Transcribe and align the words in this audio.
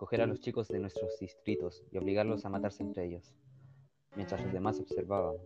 coger 0.00 0.22
a 0.22 0.26
los 0.26 0.40
chicos 0.40 0.66
de 0.68 0.78
nuestros 0.78 1.18
distritos 1.20 1.84
y 1.92 1.98
obligarlos 1.98 2.46
a 2.46 2.48
matarse 2.48 2.82
entre 2.82 3.04
ellos, 3.04 3.34
mientras 4.16 4.42
los 4.42 4.50
demás 4.50 4.80
observábamos. 4.80 5.42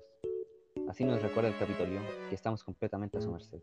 Así 0.89 1.03
nos 1.03 1.21
recuerda 1.21 1.49
el 1.49 1.59
Capitolio 1.59 2.01
que 2.29 2.37
estamos 2.37 2.63
completamente 2.63 3.19
a 3.19 3.21
su 3.21 3.33
merced. 3.33 3.59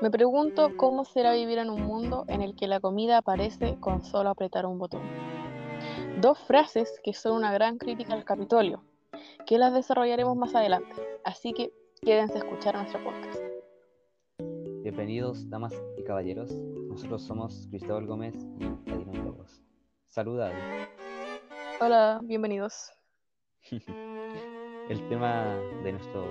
Me 0.00 0.10
pregunto 0.10 0.78
cómo 0.78 1.04
será 1.04 1.34
vivir 1.34 1.58
en 1.58 1.68
un 1.68 1.82
mundo 1.82 2.24
en 2.28 2.40
el 2.40 2.56
que 2.56 2.68
la 2.68 2.80
comida 2.80 3.18
aparece 3.18 3.76
con 3.80 4.02
solo 4.02 4.30
apretar 4.30 4.64
un 4.64 4.78
botón. 4.78 5.02
Dos 6.22 6.38
frases 6.38 6.98
que 7.04 7.12
son 7.12 7.36
una 7.36 7.52
gran 7.52 7.76
crítica 7.76 8.14
al 8.14 8.24
Capitolio, 8.24 8.82
que 9.46 9.58
las 9.58 9.74
desarrollaremos 9.74 10.38
más 10.38 10.54
adelante, 10.54 10.94
así 11.22 11.52
que 11.52 11.70
quédense 12.00 12.36
a 12.36 12.38
escuchar 12.38 12.74
nuestro 12.74 13.04
podcast. 13.04 13.42
Bienvenidos, 14.82 15.50
damas 15.50 15.74
y 15.98 16.02
caballeros. 16.02 16.50
Nosotros 16.96 17.24
somos 17.24 17.66
Cristóbal 17.68 18.06
Gómez 18.06 18.34
y 18.58 18.64
Adina 18.90 19.22
Lobos. 19.22 19.62
Saluda, 20.06 20.50
Hola, 21.78 22.20
bienvenidos. 22.22 22.90
el 24.88 25.08
tema 25.10 25.44
de 25.84 25.92
nuestro 25.92 26.24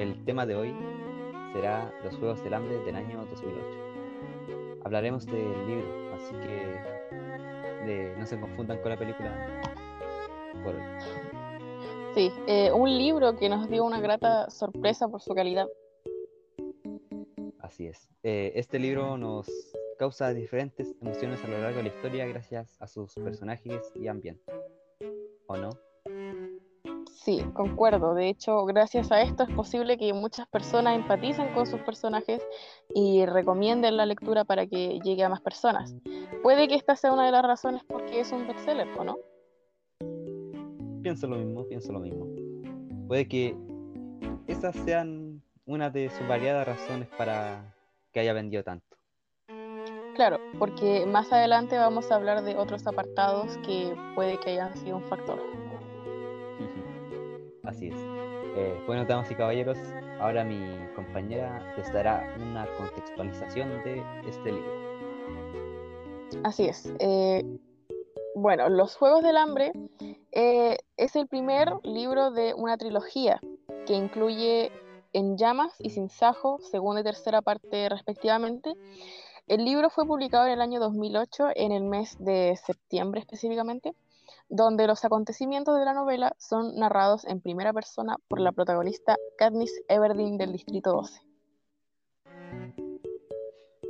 el 0.00 0.24
tema 0.24 0.46
de 0.46 0.56
hoy 0.56 0.74
será 1.52 1.94
Los 2.02 2.16
Juegos 2.16 2.42
del 2.42 2.54
Hambre 2.54 2.78
del 2.78 2.96
año 2.96 3.24
2008. 3.24 4.80
Hablaremos 4.84 5.26
del 5.26 5.66
libro, 5.68 6.14
así 6.16 6.34
que 6.40 8.16
no 8.18 8.26
se 8.26 8.40
confundan 8.40 8.82
con 8.82 8.90
la 8.90 8.98
película 8.98 9.62
por 10.64 10.74
hoy. 10.74 10.82
Sí, 12.16 12.32
eh, 12.48 12.72
un 12.72 12.98
libro 12.98 13.36
que 13.36 13.48
nos 13.48 13.70
dio 13.70 13.84
una 13.84 14.00
grata 14.00 14.50
sorpresa 14.50 15.06
por 15.06 15.22
su 15.22 15.36
calidad. 15.36 15.68
Así 17.60 17.86
es. 17.86 18.08
Eh, 18.24 18.52
este 18.56 18.78
libro 18.78 19.16
nos 19.16 19.73
causa 20.04 20.34
diferentes 20.34 20.94
emociones 21.00 21.42
a 21.44 21.48
lo 21.48 21.56
largo 21.56 21.78
de 21.78 21.84
la 21.84 21.88
historia 21.88 22.26
gracias 22.26 22.76
a 22.78 22.86
sus 22.86 23.14
personajes 23.14 23.90
y 23.94 24.06
ambiente. 24.06 24.52
¿O 25.46 25.56
no? 25.56 25.70
Sí, 27.10 27.42
concuerdo. 27.54 28.12
De 28.12 28.28
hecho, 28.28 28.66
gracias 28.66 29.10
a 29.10 29.22
esto 29.22 29.44
es 29.44 29.54
posible 29.54 29.96
que 29.96 30.12
muchas 30.12 30.46
personas 30.48 30.94
empaticen 30.94 31.54
con 31.54 31.66
sus 31.66 31.80
personajes 31.80 32.46
y 32.94 33.24
recomienden 33.24 33.96
la 33.96 34.04
lectura 34.04 34.44
para 34.44 34.66
que 34.66 35.00
llegue 35.02 35.24
a 35.24 35.30
más 35.30 35.40
personas. 35.40 35.96
Puede 36.42 36.68
que 36.68 36.74
esta 36.74 36.96
sea 36.96 37.10
una 37.10 37.24
de 37.24 37.32
las 37.32 37.42
razones 37.42 37.82
por 37.84 38.04
qué 38.04 38.20
es 38.20 38.30
un 38.30 38.46
bestseller, 38.46 38.88
¿o 38.98 39.04
no? 39.04 39.16
Pienso 41.02 41.26
lo 41.28 41.38
mismo, 41.38 41.66
pienso 41.66 41.94
lo 41.94 42.00
mismo. 42.00 42.26
Puede 43.08 43.26
que 43.26 43.56
esas 44.48 44.76
sean 44.84 45.40
una 45.64 45.88
de 45.88 46.10
sus 46.10 46.28
variadas 46.28 46.66
razones 46.66 47.08
para 47.16 47.74
que 48.12 48.20
haya 48.20 48.34
vendido 48.34 48.62
tanto. 48.62 48.93
Claro, 50.14 50.38
porque 50.58 51.06
más 51.06 51.32
adelante 51.32 51.76
vamos 51.76 52.10
a 52.10 52.14
hablar 52.14 52.42
de 52.42 52.56
otros 52.56 52.86
apartados 52.86 53.56
que 53.58 53.96
puede 54.14 54.38
que 54.38 54.50
hayan 54.50 54.76
sido 54.76 54.96
un 54.96 55.02
factor. 55.04 55.40
Así 57.64 57.88
es. 57.88 57.96
Eh, 58.56 58.80
bueno, 58.86 59.04
damas 59.04 59.28
y 59.30 59.34
caballeros, 59.34 59.78
ahora 60.20 60.44
mi 60.44 60.60
compañera 60.94 61.74
les 61.76 61.92
dará 61.92 62.36
una 62.40 62.66
contextualización 62.76 63.82
de 63.82 64.02
este 64.28 64.52
libro. 64.52 64.94
Así 66.44 66.68
es. 66.68 66.92
Eh, 67.00 67.44
bueno, 68.36 68.68
Los 68.68 68.96
Juegos 68.96 69.22
del 69.24 69.36
Hambre 69.36 69.72
eh, 70.30 70.76
es 70.96 71.16
el 71.16 71.26
primer 71.26 71.72
libro 71.82 72.30
de 72.30 72.54
una 72.54 72.76
trilogía 72.76 73.40
que 73.86 73.94
incluye 73.94 74.70
En 75.12 75.36
llamas 75.36 75.72
y 75.78 75.90
Sin 75.90 76.08
Sajo, 76.08 76.58
segunda 76.60 77.00
y 77.00 77.04
tercera 77.04 77.42
parte 77.42 77.88
respectivamente. 77.88 78.74
El 79.46 79.64
libro 79.64 79.90
fue 79.90 80.06
publicado 80.06 80.46
en 80.46 80.52
el 80.52 80.60
año 80.60 80.80
2008, 80.80 81.48
en 81.54 81.72
el 81.72 81.84
mes 81.84 82.16
de 82.18 82.58
septiembre 82.64 83.20
específicamente 83.20 83.94
donde 84.48 84.86
los 84.86 85.04
acontecimientos 85.04 85.78
de 85.78 85.84
la 85.84 85.94
novela 85.94 86.34
son 86.38 86.76
narrados 86.76 87.24
en 87.24 87.40
primera 87.40 87.72
persona 87.72 88.16
por 88.28 88.40
la 88.40 88.52
protagonista 88.52 89.16
Katniss 89.38 89.72
Everdeen 89.88 90.38
del 90.38 90.52
Distrito 90.52 90.92
12. 90.92 91.20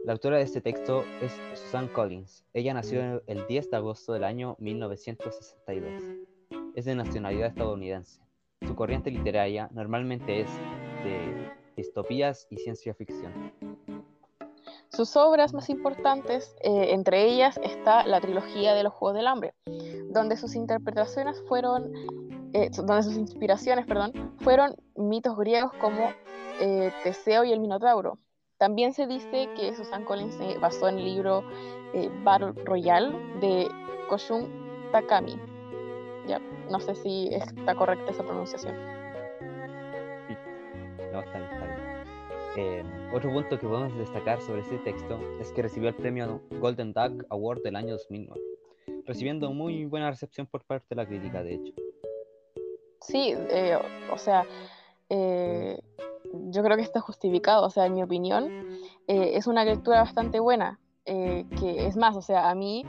La 0.04 0.12
autora 0.12 0.36
de 0.36 0.42
este 0.42 0.60
texto 0.60 1.02
es 1.22 1.32
Susan 1.54 1.88
Collins. 1.88 2.44
Ella 2.52 2.74
nació 2.74 3.22
el 3.26 3.46
10 3.46 3.70
de 3.70 3.76
agosto 3.76 4.12
del 4.12 4.24
año 4.24 4.56
1962. 4.58 6.02
Es 6.74 6.84
de 6.84 6.94
nacionalidad 6.94 7.48
estadounidense. 7.48 8.20
Su 8.66 8.74
corriente 8.74 9.10
literaria 9.10 9.68
normalmente 9.72 10.42
es 10.42 10.50
de 11.04 11.52
distopías 11.76 12.46
y 12.50 12.58
ciencia 12.58 12.94
ficción. 12.94 13.52
Sus 14.94 15.16
obras 15.16 15.52
más 15.52 15.70
importantes, 15.70 16.54
eh, 16.60 16.92
entre 16.92 17.24
ellas 17.24 17.58
está 17.64 18.06
la 18.06 18.20
trilogía 18.20 18.74
de 18.74 18.84
los 18.84 18.92
Juegos 18.92 19.16
del 19.16 19.26
Hambre, 19.26 19.52
donde 20.10 20.36
sus 20.36 20.54
interpretaciones 20.54 21.42
fueron, 21.48 21.92
eh, 22.52 22.70
donde 22.70 23.02
sus 23.02 23.16
inspiraciones, 23.16 23.86
perdón, 23.86 24.12
fueron 24.38 24.76
mitos 24.94 25.36
griegos 25.36 25.72
como 25.80 26.12
eh, 26.60 26.92
Teseo 27.02 27.42
y 27.42 27.52
el 27.52 27.58
Minotauro. 27.58 28.18
También 28.56 28.94
se 28.94 29.08
dice 29.08 29.48
que 29.56 29.74
Susan 29.74 30.04
Collins 30.04 30.36
se 30.36 30.58
basó 30.58 30.88
en 30.88 30.98
el 30.98 31.04
libro 31.04 31.42
Battle 32.22 32.52
Royale 32.64 33.16
de 33.40 33.68
Koshun 34.08 34.48
Takami. 34.92 35.36
Ya, 36.28 36.38
no 36.70 36.78
sé 36.78 36.94
si 36.94 37.28
está 37.32 37.74
correcta 37.74 38.12
esa 38.12 38.22
pronunciación. 38.22 38.76
No, 41.12 41.20
está. 41.20 41.63
Eh, 42.56 42.84
otro 43.12 43.32
punto 43.32 43.58
que 43.58 43.66
podemos 43.66 43.96
destacar 43.98 44.40
sobre 44.40 44.60
este 44.60 44.78
texto 44.78 45.18
es 45.40 45.50
que 45.52 45.62
recibió 45.62 45.88
el 45.88 45.94
premio 45.96 46.40
Golden 46.60 46.92
Duck 46.92 47.24
Award 47.30 47.62
del 47.62 47.74
año 47.74 47.94
2009, 47.94 48.40
recibiendo 49.06 49.52
muy 49.52 49.86
buena 49.86 50.10
recepción 50.10 50.46
por 50.46 50.64
parte 50.64 50.86
de 50.90 50.96
la 50.96 51.06
crítica, 51.06 51.42
de 51.42 51.54
hecho. 51.54 51.72
Sí, 53.00 53.34
eh, 53.34 53.76
o 54.12 54.18
sea, 54.18 54.46
eh, 55.08 55.80
yo 56.32 56.62
creo 56.62 56.76
que 56.76 56.82
está 56.82 57.00
justificado, 57.00 57.66
o 57.66 57.70
sea, 57.70 57.86
en 57.86 57.94
mi 57.94 58.02
opinión, 58.02 58.50
es 59.06 59.46
una 59.46 59.64
lectura 59.64 60.00
bastante 60.00 60.40
buena, 60.40 60.80
que 61.04 61.86
es 61.86 61.96
más, 61.96 62.16
o 62.16 62.22
sea, 62.22 62.50
a 62.50 62.54
mí 62.54 62.84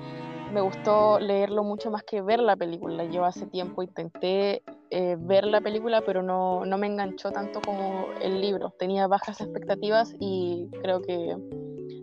me 0.53 0.61
gustó 0.61 1.19
leerlo 1.19 1.63
mucho 1.63 1.91
más 1.91 2.03
que 2.03 2.21
ver 2.21 2.39
la 2.39 2.55
película. 2.55 3.03
Yo 3.05 3.25
hace 3.25 3.45
tiempo 3.45 3.83
intenté 3.83 4.63
eh, 4.91 5.17
ver 5.19 5.45
la 5.45 5.61
película, 5.61 6.01
pero 6.01 6.21
no, 6.21 6.65
no, 6.65 6.77
me 6.77 6.87
enganchó 6.87 7.31
tanto 7.31 7.61
como 7.61 8.07
el 8.21 8.41
libro. 8.41 8.71
Tenía 8.77 9.07
bajas 9.07 9.41
expectativas 9.41 10.13
y 10.19 10.69
creo 10.81 11.01
que 11.01 11.35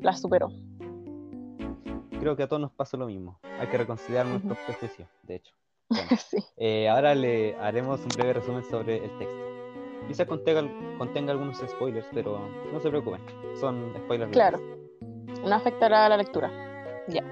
las 0.00 0.20
superó. 0.20 0.50
Creo 2.18 2.36
que 2.36 2.42
a 2.42 2.48
todos 2.48 2.60
nos 2.60 2.72
pasó 2.72 2.96
lo 2.96 3.06
mismo. 3.06 3.38
Hay 3.58 3.68
que 3.68 3.78
reconsiderar 3.78 4.26
nuestros 4.26 4.58
prejuicios, 4.58 5.08
de 5.22 5.36
hecho. 5.36 5.54
Eh, 6.56 6.88
ahora 6.88 7.14
le 7.14 7.56
haremos 7.56 8.00
un 8.02 8.08
breve 8.08 8.34
resumen 8.34 8.62
sobre 8.64 9.04
el 9.04 9.18
texto. 9.18 9.36
Quizás 10.06 10.26
contenga, 10.28 10.62
contenga 10.96 11.32
algunos 11.32 11.58
spoilers, 11.58 12.06
pero 12.12 12.38
no 12.72 12.78
se 12.78 12.88
preocupen, 12.88 13.20
son 13.58 13.92
spoilers. 14.04 14.30
Claro, 14.30 14.60
no 15.44 15.54
afectará 15.54 16.06
a 16.06 16.08
la 16.08 16.18
lectura. 16.18 16.71
Ya. 17.08 17.22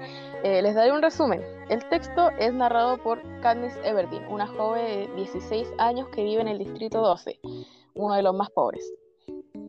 Eh, 0.43 0.61
les 0.61 0.75
daré 0.75 0.91
un 0.91 1.01
resumen. 1.01 1.41
El 1.69 1.87
texto 1.89 2.29
es 2.39 2.53
narrado 2.53 2.97
por 2.97 3.21
Katniss 3.41 3.75
Everdeen, 3.83 4.27
una 4.27 4.47
joven 4.47 4.85
de 4.85 5.15
16 5.15 5.67
años 5.77 6.09
que 6.09 6.23
vive 6.23 6.41
en 6.41 6.49
el 6.49 6.57
Distrito 6.57 7.01
12, 7.01 7.39
uno 7.93 8.15
de 8.15 8.21
los 8.21 8.35
más 8.35 8.49
pobres. 8.49 8.91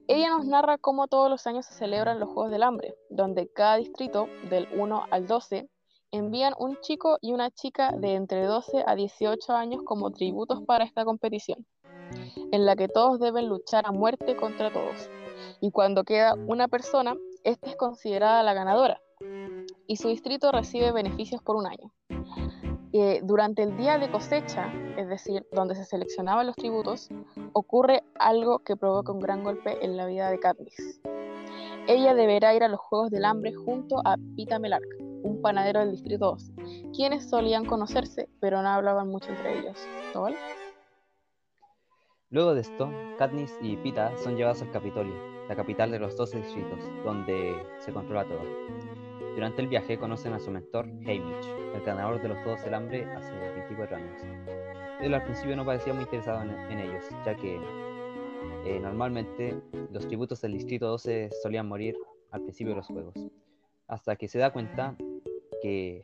Ella 0.08 0.30
nos 0.30 0.44
narra 0.46 0.78
cómo 0.78 1.06
todos 1.06 1.30
los 1.30 1.46
años 1.46 1.66
se 1.66 1.74
celebran 1.74 2.18
los 2.18 2.28
Juegos 2.28 2.50
del 2.50 2.64
Hambre, 2.64 2.94
donde 3.08 3.48
cada 3.48 3.76
distrito, 3.76 4.26
del 4.50 4.68
1 4.72 5.04
al 5.10 5.26
12, 5.26 5.68
envían 6.10 6.54
un 6.58 6.76
chico 6.80 7.18
y 7.20 7.32
una 7.32 7.50
chica 7.50 7.92
de 7.92 8.14
entre 8.14 8.44
12 8.44 8.84
a 8.86 8.96
18 8.96 9.52
años 9.52 9.82
como 9.84 10.10
tributos 10.10 10.62
para 10.66 10.84
esta 10.84 11.04
competición, 11.04 11.64
en 12.50 12.66
la 12.66 12.74
que 12.76 12.88
todos 12.88 13.20
deben 13.20 13.48
luchar 13.48 13.86
a 13.86 13.92
muerte 13.92 14.36
contra 14.36 14.72
todos. 14.72 15.08
Y 15.60 15.70
cuando 15.70 16.04
queda 16.04 16.34
una 16.34 16.68
persona, 16.68 17.16
esta 17.44 17.70
es 17.70 17.76
considerada 17.76 18.42
la 18.42 18.52
ganadora, 18.52 19.00
y 19.87 19.97
su 19.97 20.09
distrito 20.09 20.53
recibe 20.53 20.93
beneficios 20.93 21.42
por 21.42 21.56
un 21.56 21.66
año. 21.66 21.92
Eh, 22.95 23.21
durante 23.24 23.62
el 23.62 23.77
día 23.78 23.98
de 23.98 24.10
cosecha, 24.10 24.71
es 24.98 25.09
decir, 25.09 25.47
donde 25.51 25.74
se 25.74 25.84
seleccionaban 25.84 26.47
los 26.47 26.56
tributos, 26.56 27.09
ocurre 27.54 28.03
algo 28.18 28.59
que 28.59 28.77
provoca 28.77 29.12
un 29.12 29.21
gran 29.21 29.42
golpe 29.42 29.83
en 29.83 29.97
la 29.97 30.04
vida 30.06 30.30
de 30.30 30.39
Katniss. 30.39 31.01
Ella 31.89 32.15
deberá 32.15 32.54
ir 32.54 32.62
a 32.62 32.68
los 32.68 32.80
Juegos 32.80 33.10
del 33.10 33.24
Hambre 33.24 33.54
junto 33.54 33.97
a 34.04 34.16
Pita 34.36 34.59
Melark, 34.59 34.86
un 35.22 35.41
panadero 35.41 35.80
del 35.80 35.92
Distrito 35.92 36.33
12, 36.33 36.53
quienes 36.95 37.30
solían 37.30 37.65
conocerse, 37.65 38.28
pero 38.41 38.60
no 38.60 38.68
hablaban 38.68 39.09
mucho 39.09 39.30
entre 39.30 39.59
ellos. 39.59 39.78
¿Todo 40.12 40.28
Luego 42.28 42.54
de 42.54 42.60
esto, 42.60 42.91
Katniss 43.18 43.56
y 43.62 43.77
Pita 43.77 44.16
son 44.18 44.36
llevados 44.36 44.62
al 44.62 44.71
Capitolio, 44.71 45.15
la 45.48 45.56
capital 45.56 45.91
de 45.91 45.98
los 45.98 46.16
12 46.16 46.39
distritos, 46.39 46.78
donde 47.04 47.54
se 47.78 47.92
controla 47.92 48.24
todo. 48.24 49.02
Durante 49.34 49.62
el 49.62 49.68
viaje 49.68 49.98
conocen 49.98 50.34
a 50.34 50.38
su 50.38 50.50
mentor, 50.50 50.84
Hamish, 50.84 51.46
el 51.74 51.82
ganador 51.84 52.20
de 52.20 52.28
los 52.28 52.38
Juegos 52.38 52.62
del 52.64 52.74
Hambre 52.74 53.04
hace 53.04 53.32
24 53.32 53.96
años. 53.96 54.20
Él 55.00 55.14
al 55.14 55.24
principio 55.24 55.56
no 55.56 55.64
parecía 55.64 55.94
muy 55.94 56.04
interesado 56.04 56.42
en, 56.42 56.78
ellos, 56.78 57.04
ya 57.24 57.34
que 57.34 57.58
eh, 58.66 58.78
normalmente 58.80 59.58
los 59.90 60.06
tributos 60.06 60.40
del 60.42 60.52
Distrito 60.52 60.86
12 60.86 61.30
solían 61.42 61.66
morir 61.66 61.96
al 62.30 62.42
principio 62.42 62.72
de 62.72 62.76
los 62.76 62.86
Juegos, 62.86 63.14
hasta 63.88 64.16
que 64.16 64.28
se 64.28 64.38
da 64.38 64.52
cuenta 64.52 64.96
que 65.62 66.02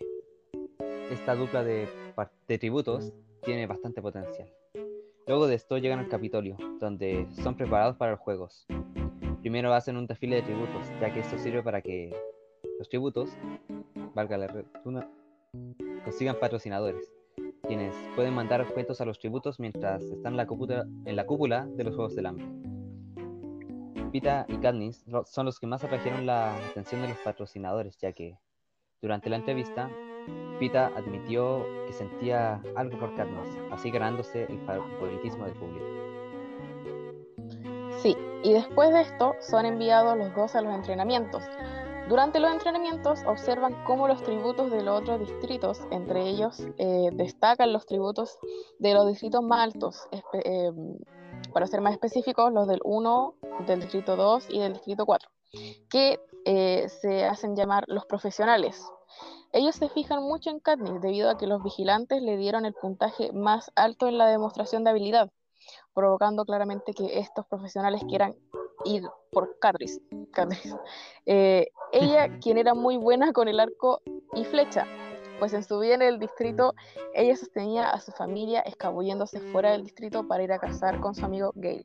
esta 1.10 1.34
dupla 1.34 1.62
de, 1.62 1.86
de 2.48 2.58
tributos 2.58 3.12
tiene 3.42 3.66
bastante 3.66 4.00
potencial. 4.00 4.48
Luego 5.26 5.46
de 5.46 5.54
esto 5.56 5.76
llegan 5.76 5.98
al 5.98 6.08
Capitolio, 6.08 6.56
donde 6.80 7.28
son 7.42 7.54
preparados 7.54 7.96
para 7.96 8.12
los 8.12 8.20
juegos. 8.20 8.66
Primero 9.42 9.72
hacen 9.74 9.98
un 9.98 10.06
desfile 10.06 10.36
de 10.36 10.42
tributos, 10.42 10.88
ya 11.00 11.12
que 11.12 11.20
esto 11.20 11.38
sirve 11.38 11.62
para 11.62 11.82
que 11.82 12.14
los 12.78 12.88
tributos, 12.88 13.30
valga 14.14 14.38
la 14.38 14.46
redundancia, 14.46 15.10
consigan 16.04 16.36
patrocinadores, 16.40 17.12
quienes 17.66 17.94
pueden 18.14 18.34
mandar 18.34 18.60
objetos 18.60 19.00
a 19.00 19.04
los 19.04 19.18
tributos 19.18 19.58
mientras 19.58 20.02
están 20.02 20.34
en 20.34 20.36
la, 20.36 20.46
cúpula, 20.46 21.66
de 21.66 21.84
los 21.84 21.94
Juegos 21.94 22.14
del 22.14 22.26
Hambre. 22.26 22.46
Pita 24.12 24.46
y 24.48 24.56
Katniss 24.56 25.04
son 25.26 25.46
los 25.46 25.58
que 25.58 25.66
más 25.66 25.84
atrajeron 25.84 26.24
la 26.24 26.56
atención 26.70 27.02
de 27.02 27.08
los 27.08 27.18
patrocinadores, 27.18 27.98
ya 27.98 28.12
que 28.12 28.38
durante 29.02 29.28
la 29.28 29.36
entrevista 29.36 29.90
Pita 30.58 30.86
admitió 30.96 31.64
que 31.86 31.92
sentía 31.92 32.62
algo 32.74 32.98
por 32.98 33.14
Katniss, 33.14 33.58
así 33.70 33.90
ganándose 33.90 34.44
el 34.44 34.60
favoritismo 34.60 35.44
del 35.44 35.54
público. 35.54 35.86
Sí, 38.02 38.16
y 38.44 38.52
después 38.52 38.90
de 38.92 39.00
esto 39.00 39.34
son 39.40 39.66
enviados 39.66 40.16
los 40.16 40.34
dos 40.34 40.54
a 40.54 40.62
los 40.62 40.72
entrenamientos. 40.72 41.42
Durante 42.08 42.40
los 42.40 42.50
entrenamientos 42.50 43.20
observan 43.26 43.84
cómo 43.84 44.08
los 44.08 44.22
tributos 44.22 44.70
de 44.70 44.82
los 44.82 45.02
otros 45.02 45.20
distritos, 45.20 45.80
entre 45.90 46.26
ellos 46.26 46.58
eh, 46.78 47.10
destacan 47.12 47.70
los 47.70 47.84
tributos 47.84 48.38
de 48.78 48.94
los 48.94 49.06
distritos 49.06 49.42
más 49.42 49.60
altos, 49.60 50.08
eh, 50.32 50.72
para 51.52 51.66
ser 51.66 51.82
más 51.82 51.92
específicos, 51.92 52.50
los 52.50 52.66
del 52.66 52.80
1, 52.82 53.34
del 53.66 53.80
distrito 53.80 54.16
2 54.16 54.46
y 54.48 54.58
del 54.58 54.72
distrito 54.72 55.04
4, 55.04 55.30
que 55.90 56.18
eh, 56.46 56.88
se 56.88 57.26
hacen 57.26 57.54
llamar 57.54 57.84
los 57.88 58.06
profesionales. 58.06 58.82
Ellos 59.52 59.76
se 59.76 59.90
fijan 59.90 60.22
mucho 60.22 60.48
en 60.48 60.60
Katniss 60.60 61.02
debido 61.02 61.28
a 61.28 61.36
que 61.36 61.46
los 61.46 61.62
vigilantes 61.62 62.22
le 62.22 62.38
dieron 62.38 62.64
el 62.64 62.72
puntaje 62.72 63.32
más 63.32 63.70
alto 63.76 64.08
en 64.08 64.16
la 64.16 64.28
demostración 64.28 64.82
de 64.82 64.90
habilidad, 64.90 65.30
provocando 65.92 66.46
claramente 66.46 66.94
que 66.94 67.18
estos 67.18 67.46
profesionales 67.46 68.02
quieran 68.08 68.34
ir 68.84 69.02
por 69.32 69.58
Katniss. 69.58 70.00
Eh, 71.26 71.68
ella, 71.92 72.38
quien 72.42 72.58
era 72.58 72.74
muy 72.74 72.96
buena 72.96 73.32
con 73.32 73.48
el 73.48 73.60
arco 73.60 74.00
y 74.34 74.44
flecha, 74.44 74.86
pues 75.38 75.52
en 75.52 75.64
su 75.64 75.78
vida 75.78 75.94
en 75.94 76.02
el 76.02 76.18
distrito 76.18 76.74
ella 77.14 77.36
sostenía 77.36 77.90
a 77.90 78.00
su 78.00 78.12
familia 78.12 78.60
escabulléndose 78.60 79.40
fuera 79.52 79.72
del 79.72 79.84
distrito 79.84 80.26
para 80.26 80.42
ir 80.42 80.52
a 80.52 80.58
cazar 80.58 81.00
con 81.00 81.14
su 81.14 81.24
amigo 81.24 81.52
Gale. 81.54 81.84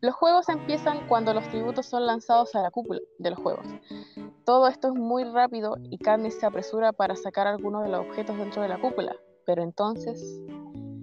Los 0.00 0.14
juegos 0.14 0.48
empiezan 0.48 1.08
cuando 1.08 1.32
los 1.32 1.48
tributos 1.48 1.86
son 1.86 2.06
lanzados 2.06 2.54
a 2.54 2.62
la 2.62 2.70
cúpula 2.70 3.00
de 3.18 3.30
los 3.30 3.38
juegos. 3.38 3.66
Todo 4.44 4.68
esto 4.68 4.88
es 4.88 4.94
muy 4.94 5.24
rápido 5.24 5.76
y 5.82 5.98
Katniss 5.98 6.38
se 6.38 6.46
apresura 6.46 6.92
para 6.92 7.16
sacar 7.16 7.46
algunos 7.46 7.82
de 7.82 7.88
los 7.88 8.00
objetos 8.00 8.36
dentro 8.36 8.62
de 8.62 8.68
la 8.68 8.80
cúpula. 8.80 9.16
Pero 9.46 9.62
entonces, 9.62 10.40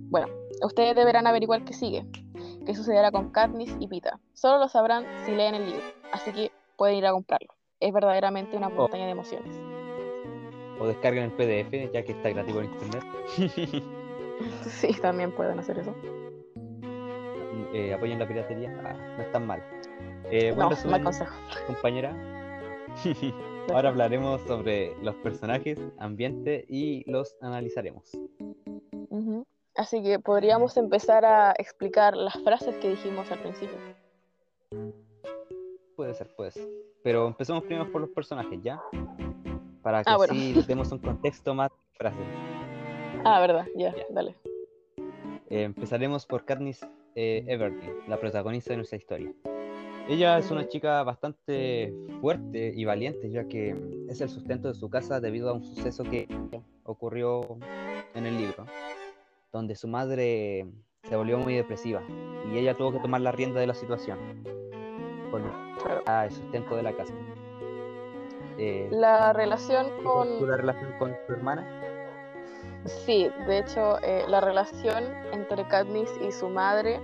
bueno, 0.09 0.27
ustedes 0.61 0.95
deberán 0.95 1.27
averiguar 1.27 1.65
qué 1.65 1.73
sigue, 1.73 2.05
qué 2.65 2.75
sucederá 2.75 3.11
con 3.11 3.29
Katniss 3.31 3.75
y 3.79 3.87
Pita. 3.87 4.19
Solo 4.33 4.59
lo 4.59 4.67
sabrán 4.67 5.05
si 5.25 5.31
leen 5.31 5.55
el 5.55 5.65
libro, 5.65 5.85
así 6.11 6.31
que 6.31 6.51
pueden 6.77 6.97
ir 6.97 7.05
a 7.05 7.11
comprarlo. 7.11 7.53
Es 7.79 7.93
verdaderamente 7.93 8.57
una 8.57 8.67
oh. 8.67 8.71
montaña 8.71 9.05
de 9.05 9.11
emociones. 9.11 9.55
O 10.79 10.87
descarguen 10.87 11.25
el 11.25 11.31
PDF, 11.31 11.93
ya 11.93 12.03
que 12.03 12.13
está 12.13 12.29
gratis 12.29 12.55
en 12.55 12.65
internet. 12.65 13.03
sí, 14.67 14.93
también 15.01 15.31
pueden 15.31 15.59
hacer 15.59 15.79
eso. 15.79 15.93
Eh, 17.73 17.93
apoyen 17.93 18.19
la 18.19 18.27
piratería, 18.27 18.71
ah, 18.85 18.93
no 19.17 19.23
es 19.23 19.31
tan 19.31 19.47
mal. 19.47 19.63
Eh, 20.31 20.53
no, 20.55 20.69
mal 20.89 21.03
consejo. 21.03 21.33
Compañera. 21.67 22.15
Ahora 23.73 23.89
hablaremos 23.89 24.41
sobre 24.41 24.95
los 25.01 25.15
personajes, 25.15 25.79
ambiente 25.97 26.65
y 26.67 27.09
los 27.09 27.35
analizaremos. 27.41 28.11
Así 29.83 30.01
que 30.01 30.17
podríamos 30.17 30.77
empezar 30.77 31.25
a 31.25 31.51
explicar 31.59 32.15
las 32.15 32.41
frases 32.41 32.73
que 32.77 32.91
dijimos 32.91 33.29
al 33.29 33.39
principio. 33.39 33.75
Puede 35.97 36.13
ser, 36.13 36.33
puede 36.37 36.51
ser. 36.51 36.69
Pero 37.03 37.27
empecemos 37.27 37.65
primero 37.65 37.91
por 37.91 37.99
los 37.99 38.09
personajes, 38.11 38.61
¿ya? 38.63 38.81
Para 39.81 40.01
que 40.01 40.09
ah, 40.09 40.17
así 40.21 40.53
demos 40.67 40.89
un 40.93 40.99
contexto 40.99 41.53
más 41.53 41.69
frases. 41.95 42.25
Ah, 43.25 43.41
verdad, 43.41 43.65
ya, 43.75 43.93
dale. 44.09 44.37
Eh, 45.49 45.63
empezaremos 45.63 46.25
por 46.25 46.45
Katniss 46.45 46.87
eh, 47.15 47.43
Everdeen, 47.45 48.07
la 48.07 48.17
protagonista 48.17 48.71
de 48.71 48.77
nuestra 48.77 48.97
historia. 48.97 49.33
Ella 50.07 50.37
es 50.37 50.49
una 50.49 50.65
chica 50.65 51.03
bastante 51.03 51.93
fuerte 52.21 52.71
y 52.73 52.85
valiente, 52.85 53.29
ya 53.29 53.49
que 53.49 53.75
es 54.07 54.21
el 54.21 54.29
sustento 54.29 54.69
de 54.69 54.75
su 54.75 54.89
casa 54.89 55.19
debido 55.19 55.49
a 55.49 55.53
un 55.53 55.65
suceso 55.65 56.05
que 56.05 56.29
ocurrió 56.85 57.57
en 58.15 58.25
el 58.25 58.37
libro, 58.37 58.65
donde 59.53 59.75
su 59.75 59.87
madre 59.87 60.65
se 61.03 61.15
volvió 61.15 61.37
muy 61.37 61.53
depresiva 61.53 62.01
y 62.51 62.57
ella 62.57 62.73
tuvo 62.73 62.91
que 62.91 62.99
tomar 62.99 63.21
la 63.21 63.31
rienda 63.31 63.59
de 63.59 63.67
la 63.67 63.75
situación 63.75 64.17
por 65.29 65.41
el 65.41 66.31
sustento 66.31 66.75
de 66.75 66.83
la 66.83 66.93
casa. 66.93 67.13
Eh, 68.57 68.89
la 68.91 69.31
relación 69.31 69.87
con... 70.03 70.47
¿La 70.47 70.57
relación 70.57 70.97
con 70.97 71.15
su 71.25 71.33
hermana? 71.33 71.81
Sí, 72.85 73.29
de 73.47 73.59
hecho, 73.59 73.99
eh, 74.01 74.25
la 74.27 74.41
relación 74.41 75.03
entre 75.31 75.67
Katniss 75.67 76.09
y 76.27 76.31
su 76.31 76.49
madre 76.49 76.99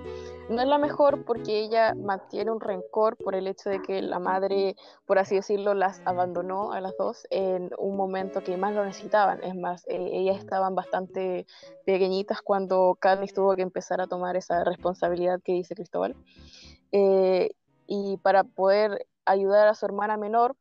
no 0.50 0.62
es 0.62 0.68
la 0.68 0.78
mejor 0.78 1.24
porque 1.26 1.60
ella 1.60 1.94
mantiene 1.96 2.52
un 2.52 2.60
rencor 2.60 3.16
por 3.18 3.36
el 3.36 3.48
hecho 3.48 3.70
de 3.70 3.82
que 3.82 4.02
la 4.02 4.20
madre, 4.20 4.76
por 5.06 5.20
así 5.20 5.36
decirlo, 5.36 5.74
las 5.74 6.02
abandonó 6.06 6.72
a 6.72 6.82
las 6.82 6.98
dos 6.98 7.28
en 7.30 7.70
un 7.78 7.96
momento 7.96 8.44
que 8.44 8.58
más 8.58 8.74
lo 8.74 8.84
necesitaban. 8.84 9.44
Es 9.44 9.56
más, 9.56 9.86
eh, 9.88 10.10
ellas 10.12 10.40
estaban 10.40 10.74
bastante 10.76 11.46
pequeñitas 11.86 12.42
cuando 12.42 12.98
Katniss 13.00 13.34
tuvo 13.34 13.56
que 13.56 13.62
empezar 13.62 14.02
a 14.02 14.08
tomar 14.08 14.36
esa 14.38 14.64
responsabilidad 14.64 15.40
que 15.44 15.54
dice 15.54 15.76
Cristóbal. 15.76 16.16
Eh, 16.92 17.52
y 17.86 18.18
para 18.18 18.44
poder 18.44 19.08
ayudar 19.26 19.68
a 19.68 19.76
su 19.76 19.86
hermana 19.86 20.18
menor, 20.18 20.56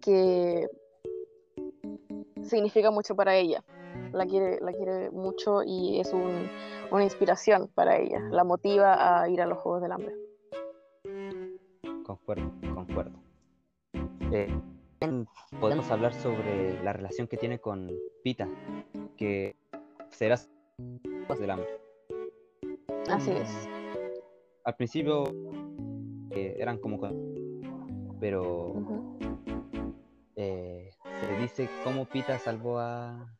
que 0.00 0.68
significa 2.42 2.90
mucho 2.90 3.14
para 3.14 3.36
ella. 3.36 3.62
La 4.12 4.26
quiere, 4.26 4.58
la 4.60 4.72
quiere 4.72 5.10
mucho 5.10 5.62
y 5.62 6.00
es 6.00 6.12
una 6.90 7.04
inspiración 7.04 7.68
para 7.74 7.98
ella. 7.98 8.20
La 8.30 8.44
motiva 8.44 9.22
a 9.22 9.28
ir 9.28 9.40
a 9.40 9.46
los 9.46 9.58
Juegos 9.58 9.82
del 9.82 9.92
Hambre. 9.92 10.14
Concuerdo, 12.04 12.50
concuerdo. 12.74 13.18
Eh, 14.32 14.54
podemos 15.60 15.90
hablar 15.90 16.14
sobre 16.14 16.82
la 16.82 16.92
relación 16.92 17.26
que 17.26 17.36
tiene 17.36 17.58
con 17.58 17.90
Pita, 18.22 18.48
que 19.16 19.56
será 20.10 20.36
Juegos 20.78 21.38
del 21.38 21.50
Hambre. 21.50 21.68
Así 23.10 23.30
es. 23.30 23.68
Al 24.64 24.74
principio 24.76 25.24
eh, 26.30 26.56
eran 26.58 26.78
como... 26.78 27.00
Pero 28.18 28.74
se 31.20 31.38
dice 31.38 31.68
cómo 31.84 32.04
Pita 32.04 32.38
salvó 32.38 32.78
a, 32.78 33.35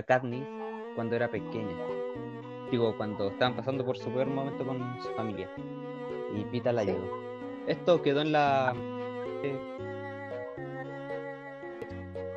a 0.00 0.02
Katniss 0.02 0.46
cuando 0.94 1.16
era 1.16 1.30
pequeña. 1.30 1.76
Digo, 2.70 2.96
cuando 2.96 3.28
estaban 3.28 3.56
pasando 3.56 3.84
por 3.84 3.98
su 3.98 4.10
peor 4.10 4.26
momento 4.26 4.64
con 4.64 4.78
su 5.02 5.08
familia. 5.14 5.50
Y 6.34 6.44
Pita 6.46 6.72
la 6.72 6.82
ayudó. 6.82 7.08
Esto 7.66 8.02
quedó 8.02 8.20
en 8.20 8.32
la... 8.32 8.74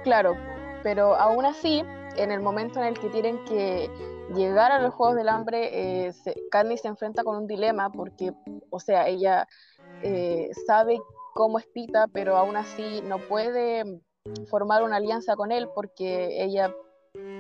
Claro, 0.04 0.36
pero 0.82 1.16
aún 1.16 1.46
así, 1.46 1.84
en 2.18 2.32
el 2.32 2.42
momento 2.42 2.80
en 2.80 2.88
el 2.88 3.00
que 3.00 3.10
tienen 3.10 3.44
que 3.46 3.90
llegar 4.36 4.72
a 4.72 4.80
los 4.80 4.94
Juegos 4.94 5.16
del 5.16 5.30
Hambre, 5.30 6.08
eh, 6.08 6.14
se, 6.14 6.36
Katniss 6.52 6.82
se 6.82 6.88
enfrenta 6.88 7.24
con 7.24 7.38
un 7.38 7.48
dilema 7.48 7.92
porque, 7.92 8.34
o 8.70 8.80
sea, 8.80 9.08
ella 9.08 9.48
eh, 10.02 10.50
sabe 10.66 11.00
cómo 11.34 11.60
es 11.60 11.66
Pita, 11.68 12.08
pero 12.12 12.36
aún 12.36 12.58
así 12.58 13.02
no 13.04 13.18
puede 13.18 14.02
formar 14.50 14.84
una 14.84 14.98
alianza 14.98 15.36
con 15.36 15.52
él 15.52 15.70
porque 15.76 16.44
ella 16.44 16.74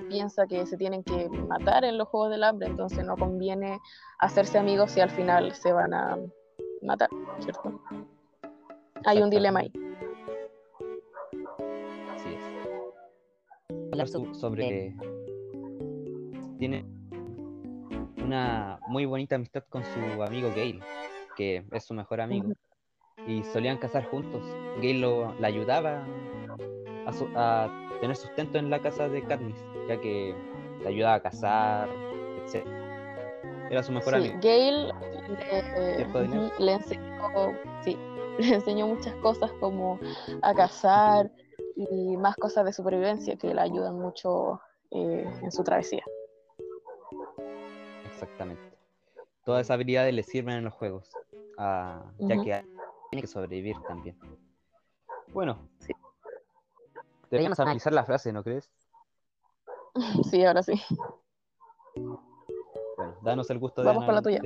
piensa 0.03 0.47
que 0.47 0.65
se 0.65 0.77
tienen 0.77 1.03
que 1.03 1.29
matar 1.29 1.83
en 1.83 1.97
los 1.97 2.07
Juegos 2.07 2.31
del 2.31 2.43
Hambre, 2.43 2.67
entonces 2.67 3.05
no 3.05 3.17
conviene 3.17 3.79
hacerse 4.19 4.57
amigos 4.57 4.91
si 4.91 5.01
al 5.01 5.09
final 5.09 5.53
se 5.53 5.71
van 5.71 5.93
a 5.93 6.17
matar, 6.81 7.09
¿cierto? 7.39 7.81
Hay 9.05 9.21
un 9.21 9.29
dilema 9.29 9.59
ahí. 9.59 9.71
Así 12.15 12.29
es. 13.95 14.11
sobre... 14.39 14.95
Tiene 16.57 16.85
una 18.23 18.79
muy 18.87 19.05
bonita 19.05 19.35
amistad 19.35 19.63
con 19.69 19.83
su 19.83 20.23
amigo 20.23 20.49
Gail, 20.55 20.81
que 21.35 21.65
es 21.71 21.83
su 21.83 21.93
mejor 21.93 22.21
amigo. 22.21 22.53
Y 23.27 23.43
solían 23.43 23.77
casar 23.77 24.05
juntos. 24.05 24.41
Gail 24.81 25.01
lo, 25.01 25.33
la 25.39 25.47
ayudaba 25.47 26.05
a, 27.35 27.69
tener 28.01 28.15
sustento 28.15 28.57
en 28.57 28.69
la 28.69 28.79
casa 28.79 29.07
de 29.07 29.21
Katniss, 29.23 29.63
ya 29.87 29.99
que 29.99 30.35
le 30.81 30.87
ayudaba 30.87 31.15
a 31.15 31.21
cazar, 31.21 31.89
etc. 32.45 32.65
Era 33.69 33.83
su 33.83 33.91
mejor 33.91 34.13
sí, 34.13 34.19
amigo. 34.19 34.39
Gail 34.41 34.93
le, 36.59 36.73
enseñó, 36.73 37.53
sí, 37.83 37.97
les 38.37 38.51
enseñó 38.51 38.87
muchas 38.87 39.15
cosas 39.15 39.51
como 39.59 39.99
a 40.41 40.53
cazar 40.53 41.31
y 41.75 42.17
más 42.17 42.35
cosas 42.35 42.65
de 42.65 42.73
supervivencia 42.73 43.35
que 43.35 43.53
le 43.53 43.61
ayudan 43.61 43.99
mucho 43.99 44.61
eh, 44.91 45.25
en 45.41 45.51
su 45.51 45.63
travesía. 45.63 46.03
Exactamente. 48.05 48.61
Todas 49.43 49.61
esas 49.61 49.75
habilidades 49.75 50.13
le 50.13 50.23
sirven 50.23 50.57
en 50.57 50.63
los 50.65 50.73
juegos, 50.73 51.09
ya 51.57 52.41
que 52.43 52.63
tiene 53.09 53.21
que 53.21 53.27
sobrevivir 53.27 53.75
también. 53.87 54.17
Bueno, 55.33 55.67
sí. 55.79 55.93
deberíamos 57.29 57.59
analizar 57.59 57.91
la 57.91 58.05
frase, 58.05 58.31
¿no 58.31 58.43
crees? 58.43 58.69
Sí, 60.29 60.43
ahora 60.43 60.63
sí. 60.63 60.73
Bueno, 61.95 63.17
danos 63.21 63.49
el 63.49 63.59
gusto 63.59 63.81
de... 63.81 63.87
Vamos 63.87 64.05
con 64.05 64.15
la 64.15 64.21
tuya. 64.21 64.41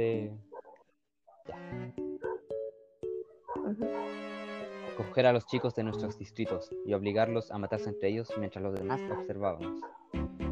Coger 4.98 5.28
a 5.28 5.34
los 5.34 5.46
chicos 5.46 5.76
de 5.76 5.84
nuestros 5.84 6.18
distritos 6.18 6.70
y 6.86 6.94
obligarlos 6.94 7.52
a 7.52 7.58
matarse 7.58 7.90
entre 7.90 8.10
ellos 8.10 8.32
mientras 8.38 8.64
los 8.64 8.74
demás 8.74 9.00
observábamos. 9.12 9.80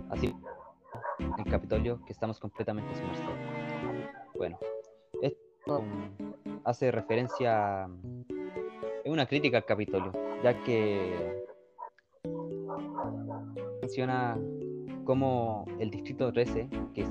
Así, 0.10 0.34
el 1.20 1.46
Capitolio, 1.46 2.00
que 2.06 2.14
estamos 2.14 2.40
completamente 2.40 2.94
sumergidos. 2.96 3.36
Bueno, 4.36 4.60
esto 5.22 5.84
hace 6.64 6.92
referencia. 6.92 7.90
Es 9.04 9.12
una 9.12 9.26
crítica 9.26 9.58
al 9.58 9.66
Capitolio, 9.66 10.12
ya 10.44 10.64
que 10.64 11.44
menciona 13.82 14.38
cómo 15.06 15.66
el 15.80 15.90
Distrito 15.92 16.32
13, 16.34 16.68
que 16.94 17.02
es 17.02 17.10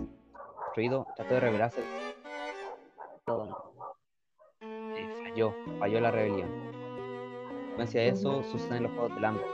construido, 0.57 1.07
trató 1.17 1.35
de 1.35 1.41
rebelarse. 1.41 1.83
falló, 5.23 5.55
falló 5.79 6.01
la 6.01 6.11
rebelión. 6.11 6.51
En 7.79 7.87
de 7.87 8.09
eso, 8.09 8.43
suceden 8.45 8.85
los 8.85 8.93
Juegos 8.93 9.15
del 9.15 9.25
Hambre. 9.25 9.45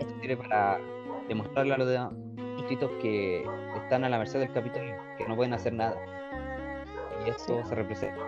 Esto 0.00 0.14
sirve 0.20 0.36
para 0.36 0.78
demostrarle 1.28 1.74
a 1.74 1.78
los 1.78 1.88
distritos 2.56 2.90
que 3.00 3.46
están 3.76 4.04
a 4.04 4.08
la 4.08 4.18
merced 4.18 4.40
del 4.40 4.52
Capitolio, 4.52 4.96
que 5.16 5.26
no 5.26 5.36
pueden 5.36 5.54
hacer 5.54 5.72
nada. 5.72 5.96
Y 7.24 7.30
esto 7.30 7.64
se 7.64 7.74
representa. 7.74 8.20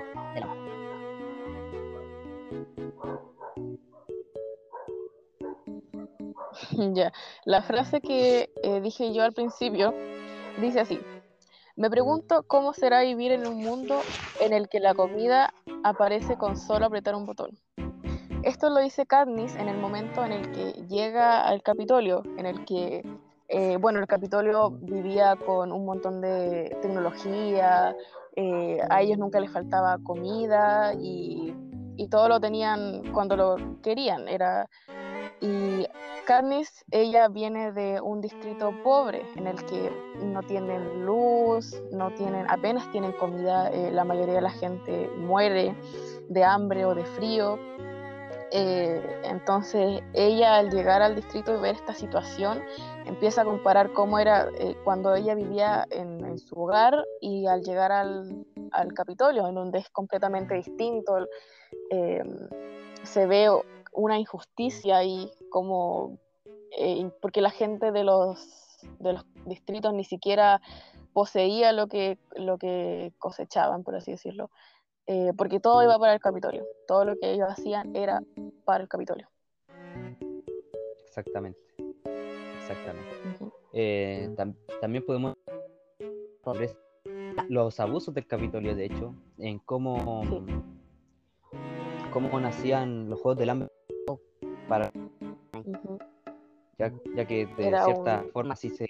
La 7.44 7.62
frase 7.62 8.00
que 8.00 8.50
eh, 8.62 8.80
dije 8.80 9.12
yo 9.12 9.22
al 9.22 9.32
principio 9.32 9.94
dice 10.60 10.80
así, 10.80 11.00
me 11.76 11.90
pregunto 11.90 12.42
cómo 12.46 12.72
será 12.72 13.02
vivir 13.02 13.32
en 13.32 13.46
un 13.46 13.62
mundo 13.62 14.00
en 14.40 14.52
el 14.52 14.68
que 14.68 14.80
la 14.80 14.94
comida 14.94 15.52
aparece 15.84 16.36
con 16.36 16.56
solo 16.56 16.86
apretar 16.86 17.14
un 17.14 17.26
botón. 17.26 17.58
Esto 18.42 18.70
lo 18.70 18.80
dice 18.80 19.06
Katniss 19.06 19.54
en 19.56 19.68
el 19.68 19.78
momento 19.78 20.24
en 20.24 20.32
el 20.32 20.50
que 20.52 20.72
llega 20.88 21.46
al 21.46 21.62
Capitolio, 21.62 22.22
en 22.38 22.46
el 22.46 22.64
que, 22.64 23.02
eh, 23.48 23.76
bueno, 23.76 24.00
el 24.00 24.06
Capitolio 24.06 24.70
vivía 24.70 25.36
con 25.36 25.72
un 25.72 25.84
montón 25.84 26.22
de 26.22 26.76
tecnología, 26.80 27.94
eh, 28.36 28.78
a 28.88 29.02
ellos 29.02 29.18
nunca 29.18 29.40
les 29.40 29.50
faltaba 29.50 29.98
comida 30.02 30.94
y 30.94 31.54
todo 32.10 32.28
lo 32.28 32.40
tenían 32.40 33.12
cuando 33.12 33.36
lo 33.36 33.56
querían. 33.82 34.26
Era, 34.26 34.66
y 35.40 35.86
Katniss, 36.26 36.84
ella 36.90 37.28
viene 37.28 37.72
de 37.72 38.00
un 38.00 38.20
distrito 38.20 38.72
pobre 38.84 39.24
en 39.36 39.46
el 39.46 39.64
que 39.64 39.90
no 40.22 40.42
tienen 40.42 41.06
luz, 41.06 41.80
no 41.92 42.10
tienen, 42.12 42.48
apenas 42.48 42.90
tienen 42.92 43.12
comida, 43.12 43.70
eh, 43.70 43.90
la 43.90 44.04
mayoría 44.04 44.34
de 44.34 44.40
la 44.42 44.50
gente 44.50 45.08
muere 45.16 45.74
de 46.28 46.44
hambre 46.44 46.84
o 46.84 46.94
de 46.94 47.04
frío. 47.04 47.58
Eh, 48.52 49.20
entonces 49.24 50.02
ella 50.12 50.56
al 50.56 50.70
llegar 50.70 51.02
al 51.02 51.14
distrito 51.14 51.56
y 51.56 51.60
ver 51.60 51.76
esta 51.76 51.94
situación 51.94 52.60
empieza 53.06 53.42
a 53.42 53.44
comparar 53.44 53.92
cómo 53.92 54.18
era 54.18 54.48
eh, 54.58 54.76
cuando 54.82 55.14
ella 55.14 55.36
vivía 55.36 55.86
en, 55.90 56.36
su 56.38 56.60
hogar 56.60 57.04
y 57.20 57.46
al 57.46 57.62
llegar 57.62 57.92
al, 57.92 58.44
Capitolio, 58.94 59.48
en 59.48 59.54
donde 59.54 59.78
es 59.80 59.90
completamente 59.90 60.54
distinto, 60.54 61.26
se 63.02 63.26
ve 63.26 63.48
una 63.92 64.18
injusticia 64.18 65.04
y 65.04 65.30
como 65.50 66.18
eh, 66.78 67.10
porque 67.20 67.40
la 67.40 67.50
gente 67.50 67.92
de 67.92 68.04
los, 68.04 68.78
de 68.98 69.14
los 69.14 69.26
distritos 69.46 69.92
ni 69.92 70.04
siquiera 70.04 70.60
poseía 71.12 71.72
lo 71.72 71.88
que, 71.88 72.18
lo 72.36 72.58
que 72.58 73.12
cosechaban, 73.18 73.82
por 73.82 73.96
así 73.96 74.12
decirlo, 74.12 74.50
eh, 75.06 75.32
porque 75.36 75.58
todo 75.58 75.82
iba 75.82 75.98
para 75.98 76.14
el 76.14 76.20
Capitolio, 76.20 76.64
todo 76.86 77.04
lo 77.04 77.16
que 77.16 77.32
ellos 77.32 77.48
hacían 77.48 77.96
era 77.96 78.22
para 78.64 78.82
el 78.82 78.88
Capitolio. 78.88 79.28
Exactamente, 81.04 81.60
exactamente. 82.60 83.10
Eh, 83.72 84.32
también 84.80 85.04
podemos 85.04 85.34
los 87.48 87.80
abusos 87.80 88.14
del 88.14 88.26
Capitolio, 88.26 88.76
de 88.76 88.84
hecho, 88.84 89.14
en 89.38 89.58
cómo, 89.58 90.24
cómo 92.12 92.40
nacían 92.40 93.10
los 93.10 93.20
Juegos 93.20 93.38
del 93.38 93.50
Hambre 93.50 93.70
para 94.70 94.92
ya, 96.78 97.26
que 97.26 97.46
de 97.46 97.64
cierta 97.84 98.24
forma 98.32 98.54
sí 98.56 98.70
se, 98.70 98.86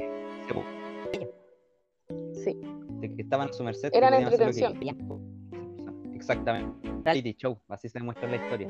Sí. 2.34 2.60
De 3.00 3.14
que 3.14 3.22
estaban 3.22 3.48
a 3.48 3.52
su 3.52 3.64
merced. 3.64 3.90
Era 3.92 4.10
la 4.10 4.20
entretención. 4.20 4.78
Exactamente. 6.14 6.88
Reality 7.02 7.34
show, 7.34 7.58
así 7.68 7.88
se 7.88 7.98
demuestra 7.98 8.28
la 8.28 8.36
historia. 8.36 8.68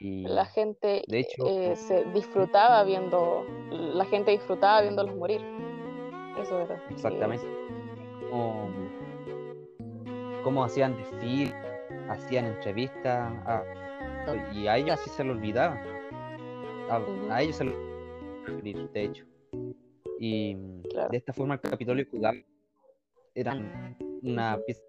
y 0.00 0.24
la 0.24 0.44
gente 0.44 1.04
de 1.06 1.20
hecho, 1.20 1.46
eh, 1.46 1.76
se 1.76 2.04
disfrutaba 2.06 2.82
viendo, 2.84 3.46
la 3.70 4.04
gente 4.06 4.32
disfrutaba 4.32 4.82
viéndolos 4.82 5.14
morir. 5.14 5.40
Eso 6.38 6.60
era. 6.60 6.82
Exactamente. 6.90 7.46
Como, 10.42 10.64
hacían 10.64 10.96
desfile, 10.96 11.54
hacían 12.08 12.46
entrevistas, 12.46 13.32
y 14.52 14.66
a 14.66 14.76
ellos 14.76 14.98
sí 15.04 15.10
se 15.10 15.24
lo 15.24 15.32
olvidaba. 15.32 15.80
A, 17.30 17.42
ellos 17.42 17.56
se 17.56 17.64
lo 17.64 17.72
de 18.62 19.04
hecho. 19.04 19.24
Y 20.18 20.54
de 20.54 21.16
esta 21.16 21.32
forma 21.32 21.54
el 21.54 21.60
Capitolio 21.60 22.06
jugaba 22.10 22.36
eran 23.34 23.96
una 24.22 24.58
pieza 24.66 24.82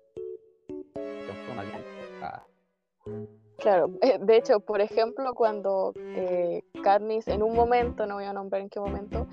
Claro, 3.57 3.89
eh, 4.01 4.19
de 4.21 4.37
hecho, 4.37 4.59
por 4.59 4.81
ejemplo, 4.81 5.33
cuando 5.33 5.93
eh, 5.97 6.61
Katniss, 6.83 7.27
en 7.27 7.41
un 7.41 7.55
momento, 7.55 8.05
no 8.05 8.15
voy 8.15 8.25
a 8.25 8.33
nombrar 8.33 8.61
en 8.61 8.69
qué 8.69 8.79
momento, 8.79 9.25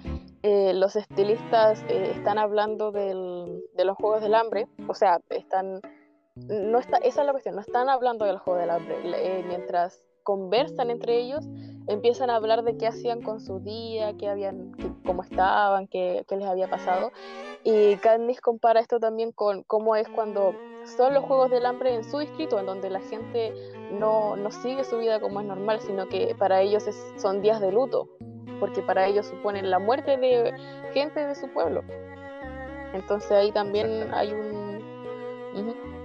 eh, 0.42 0.72
los 0.74 0.96
estilistas 0.96 1.82
eh, 1.88 2.12
están 2.16 2.38
hablando 2.38 2.90
del, 2.90 3.62
de 3.74 3.84
los 3.84 3.96
Juegos 3.96 4.22
del 4.22 4.34
Hambre, 4.34 4.66
o 4.88 4.94
sea, 4.94 5.20
están, 5.28 5.80
no 6.36 6.78
está, 6.78 6.96
esa 6.98 7.20
es 7.20 7.26
la 7.26 7.32
cuestión, 7.32 7.54
no 7.54 7.60
están 7.60 7.88
hablando 7.88 8.24
de 8.24 8.32
los 8.32 8.42
Juegos 8.42 8.62
del 8.62 8.70
Hambre, 8.70 9.44
mientras 9.46 10.02
conversan 10.24 10.90
entre 10.90 11.18
ellos, 11.18 11.44
empiezan 11.86 12.30
a 12.30 12.36
hablar 12.36 12.64
de 12.64 12.76
qué 12.76 12.86
hacían 12.86 13.22
con 13.22 13.40
su 13.40 13.60
día, 13.60 14.14
qué 14.18 14.28
habían, 14.28 14.72
cómo 15.06 15.22
estaban, 15.22 15.86
qué, 15.86 16.24
qué, 16.26 16.36
les 16.36 16.48
había 16.48 16.68
pasado. 16.68 17.12
Y 17.62 17.96
Candice 17.96 18.40
compara 18.40 18.80
esto 18.80 18.98
también 18.98 19.32
con 19.32 19.62
cómo 19.64 19.94
es 19.94 20.08
cuando 20.08 20.54
son 20.96 21.14
los 21.14 21.24
Juegos 21.24 21.50
del 21.50 21.66
Hambre 21.66 21.94
en 21.94 22.04
su 22.04 22.18
distrito, 22.18 22.58
en 22.58 22.66
donde 22.66 22.90
la 22.90 23.00
gente 23.00 23.52
no, 23.92 24.34
no 24.36 24.50
sigue 24.50 24.82
su 24.84 24.98
vida 24.98 25.20
como 25.20 25.40
es 25.40 25.46
normal, 25.46 25.80
sino 25.80 26.08
que 26.08 26.34
para 26.38 26.62
ellos 26.62 26.84
son 27.16 27.42
días 27.42 27.60
de 27.60 27.70
luto, 27.70 28.08
porque 28.60 28.82
para 28.82 29.06
ellos 29.06 29.26
suponen 29.26 29.70
la 29.70 29.78
muerte 29.78 30.16
de 30.16 30.52
gente 30.92 31.26
de 31.26 31.34
su 31.34 31.48
pueblo. 31.48 31.82
Entonces 32.92 33.30
ahí 33.30 33.52
también 33.52 34.12
hay 34.12 34.32
un... 34.32 36.03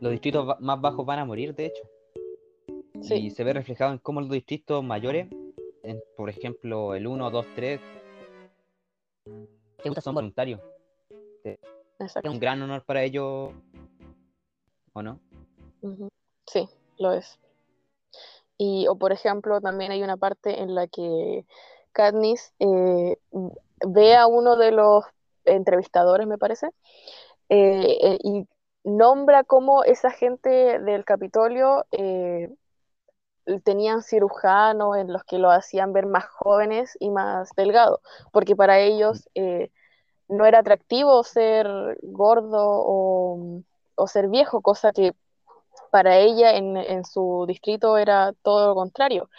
Los 0.00 0.12
distritos 0.12 0.60
más 0.60 0.80
bajos 0.80 1.06
van 1.06 1.18
a 1.18 1.24
morir, 1.24 1.54
de 1.54 1.66
hecho. 1.66 1.82
Y 3.10 3.30
se 3.30 3.44
ve 3.44 3.52
reflejado 3.52 3.92
en 3.92 3.98
cómo 3.98 4.20
los 4.20 4.30
distritos 4.30 4.82
mayores, 4.82 5.28
por 6.16 6.30
ejemplo, 6.30 6.94
el 6.94 7.06
1, 7.06 7.30
2, 7.30 7.46
3, 7.54 7.80
son 10.00 10.14
voluntarios. 10.14 10.60
Es 11.44 12.14
un 12.24 12.40
gran 12.40 12.60
honor 12.62 12.84
para 12.84 13.02
ellos, 13.02 13.52
¿o 14.92 15.02
no? 15.02 15.20
Sí, 16.46 16.68
lo 16.98 17.12
es. 17.12 17.38
Y, 18.56 18.86
o 18.88 18.96
por 18.96 19.12
ejemplo, 19.12 19.60
también 19.60 19.92
hay 19.92 20.02
una 20.02 20.16
parte 20.16 20.62
en 20.62 20.74
la 20.74 20.86
que 20.86 21.44
Katniss 21.92 22.52
eh, 22.58 23.18
ve 23.86 24.16
a 24.16 24.26
uno 24.26 24.56
de 24.56 24.70
los 24.70 25.04
entrevistadores, 25.44 26.26
me 26.26 26.38
parece, 26.38 26.68
eh, 27.48 27.98
eh, 28.00 28.18
y 28.22 28.46
nombra 28.84 29.44
cómo 29.44 29.84
esa 29.84 30.10
gente 30.10 30.78
del 30.78 31.04
Capitolio 31.04 31.84
tenían 33.64 34.02
cirujanos 34.02 34.96
en 34.96 35.12
los 35.12 35.24
que 35.24 35.38
lo 35.38 35.50
hacían 35.50 35.92
ver 35.92 36.06
más 36.06 36.24
jóvenes 36.26 36.96
y 37.00 37.10
más 37.10 37.50
delgado, 37.56 38.00
porque 38.32 38.56
para 38.56 38.78
ellos 38.78 39.28
eh, 39.34 39.70
no 40.28 40.46
era 40.46 40.60
atractivo 40.60 41.22
ser 41.24 41.66
gordo 42.02 42.58
o, 42.60 43.62
ser 44.06 44.28
viejo, 44.28 44.60
cosa 44.62 44.92
que 44.92 45.14
para 45.90 46.18
ella 46.18 46.56
en, 46.56 47.04
su 47.04 47.44
distrito 47.46 47.98
era 47.98 48.32
todo 48.42 48.68
lo 48.68 48.74
contrario. 48.74 49.30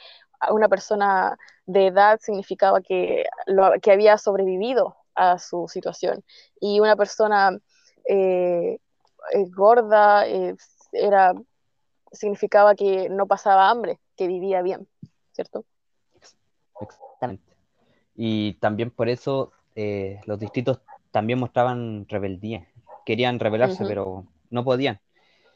Una 0.51 0.69
persona 0.69 1.37
de 1.65 1.87
edad 1.87 2.19
significaba 2.21 2.81
que, 2.81 3.25
lo, 3.47 3.71
que 3.81 3.91
había 3.91 4.17
sobrevivido 4.17 4.97
a 5.15 5.39
su 5.39 5.67
situación 5.67 6.23
y 6.59 6.79
una 6.79 6.95
persona 6.95 7.57
eh, 8.07 8.79
eh, 9.33 9.45
gorda 9.49 10.27
eh, 10.27 10.55
era, 10.91 11.33
significaba 12.11 12.75
que 12.75 13.09
no 13.09 13.27
pasaba 13.27 13.69
hambre, 13.69 13.99
que 14.15 14.27
vivía 14.27 14.61
bien, 14.61 14.87
¿cierto? 15.31 15.65
Exactamente. 16.79 17.55
Y 18.15 18.53
también 18.55 18.91
por 18.91 19.09
eso 19.09 19.51
los 20.25 20.39
distritos 20.39 20.79
también 21.11 21.37
mostraban 21.37 22.05
rebeldía. 22.07 22.65
Querían 23.05 23.39
rebelarse, 23.39 23.85
pero 23.85 24.25
no 24.49 24.63
podían. 24.63 25.01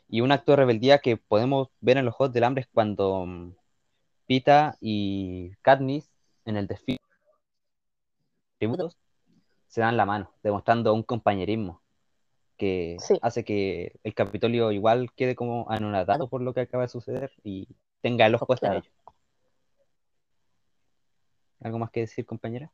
Y 0.10 0.22
un 0.22 0.32
acto 0.34 0.52
de 0.52 0.58
rebeldía 0.58 1.00
que 1.00 1.16
podemos 1.16 1.70
ver 1.80 1.98
en 1.98 2.06
los 2.06 2.16
Juegos 2.16 2.34
del 2.34 2.44
Hambre 2.44 2.62
es 2.64 2.68
cuando 2.68 3.26
mm, 3.26 3.56
Pita 4.26 4.78
y 4.82 5.52
Katniss 5.62 6.12
en 6.46 6.58
el 6.58 6.68
desfile 6.68 7.00
tributos 8.60 8.98
se 9.68 9.82
dan 9.82 9.98
la 9.98 10.06
mano, 10.06 10.32
demostrando 10.44 10.94
un 10.94 11.04
compañerismo 11.04 11.82
que 12.60 12.98
hace 13.22 13.44
que 13.44 13.94
el 14.04 14.14
Capitolio 14.14 14.72
igual 14.72 15.12
quede 15.16 15.36
como 15.36 15.66
anonadado 15.72 16.28
por 16.28 16.42
lo 16.42 16.54
que 16.54 16.60
acaba 16.60 16.84
de 16.84 16.90
suceder 16.90 17.32
y 17.44 17.68
tenga 18.02 18.28
el 18.28 18.36
ojo 18.36 18.46
puesto 18.46 18.68
en 18.68 18.74
ello. 18.74 18.92
¿Algo 21.62 21.80
más 21.80 21.90
que 21.90 22.02
decir, 22.02 22.26
compañera? 22.26 22.70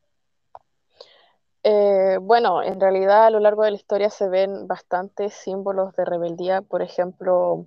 Eh, 1.62 2.18
bueno, 2.20 2.62
en 2.62 2.80
realidad 2.80 3.26
a 3.26 3.30
lo 3.30 3.40
largo 3.40 3.64
de 3.64 3.70
la 3.70 3.76
historia 3.76 4.10
se 4.10 4.28
ven 4.28 4.66
bastantes 4.66 5.34
símbolos 5.34 5.94
de 5.96 6.04
rebeldía. 6.04 6.62
Por 6.62 6.82
ejemplo, 6.82 7.66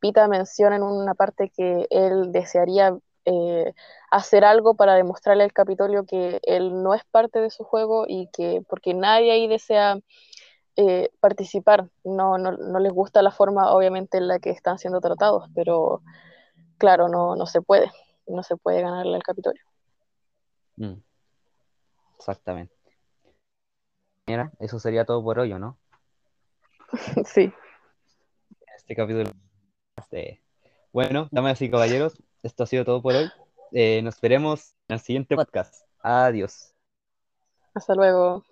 Pita 0.00 0.26
menciona 0.28 0.76
en 0.76 0.82
una 0.82 1.14
parte 1.14 1.50
que 1.50 1.86
él 1.90 2.32
desearía 2.32 2.96
eh, 3.24 3.72
hacer 4.10 4.44
algo 4.44 4.74
para 4.74 4.94
demostrarle 4.94 5.44
al 5.44 5.52
Capitolio 5.52 6.06
que 6.06 6.40
él 6.44 6.82
no 6.82 6.94
es 6.94 7.04
parte 7.10 7.40
de 7.40 7.50
su 7.50 7.64
juego 7.64 8.04
y 8.06 8.28
que 8.32 8.62
porque 8.68 8.94
nadie 8.94 9.32
ahí 9.32 9.48
desea 9.48 9.98
eh, 10.76 11.10
participar. 11.20 11.88
No, 12.04 12.38
no, 12.38 12.52
no, 12.52 12.78
les 12.78 12.92
gusta 12.92 13.22
la 13.22 13.30
forma, 13.30 13.72
obviamente, 13.72 14.18
en 14.18 14.28
la 14.28 14.38
que 14.38 14.50
están 14.50 14.78
siendo 14.78 15.00
tratados, 15.00 15.48
pero 15.54 16.02
claro, 16.78 17.08
no, 17.08 17.36
no 17.36 17.46
se 17.46 17.62
puede. 17.62 17.90
No 18.26 18.42
se 18.42 18.56
puede 18.56 18.82
ganarle 18.82 19.16
al 19.16 19.22
Capitolio. 19.22 19.62
Mm. 20.76 20.94
Exactamente 22.16 22.76
eso 24.58 24.78
sería 24.78 25.04
todo 25.04 25.22
por 25.22 25.38
hoy, 25.38 25.54
¿no? 25.54 25.78
Sí. 27.24 27.52
Este 28.76 28.94
capítulo. 28.94 29.30
Este... 29.96 30.42
Bueno, 30.92 31.28
damas 31.30 31.60
y 31.60 31.70
caballeros, 31.70 32.14
esto 32.42 32.62
ha 32.62 32.66
sido 32.66 32.84
todo 32.84 33.02
por 33.02 33.14
hoy. 33.14 33.30
Eh, 33.72 34.00
nos 34.02 34.20
veremos 34.20 34.74
en 34.88 34.94
el 34.94 35.00
siguiente 35.00 35.36
podcast. 35.36 35.84
Adiós. 36.00 36.72
Hasta 37.74 37.94
luego. 37.94 38.44